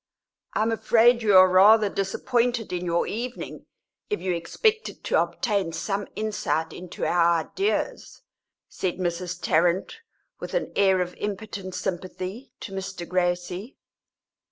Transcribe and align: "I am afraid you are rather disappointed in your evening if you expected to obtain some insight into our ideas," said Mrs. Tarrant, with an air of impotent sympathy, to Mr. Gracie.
"I 0.55 0.63
am 0.63 0.71
afraid 0.71 1.21
you 1.21 1.37
are 1.37 1.47
rather 1.47 1.87
disappointed 1.87 2.73
in 2.73 2.85
your 2.85 3.05
evening 3.05 3.67
if 4.09 4.19
you 4.19 4.33
expected 4.33 5.03
to 5.03 5.21
obtain 5.21 5.73
some 5.73 6.07
insight 6.15 6.73
into 6.73 7.05
our 7.05 7.41
ideas," 7.41 8.23
said 8.67 8.95
Mrs. 8.97 9.39
Tarrant, 9.39 9.97
with 10.39 10.55
an 10.55 10.71
air 10.75 11.01
of 11.01 11.13
impotent 11.17 11.75
sympathy, 11.75 12.51
to 12.61 12.71
Mr. 12.71 13.07
Gracie. 13.07 13.77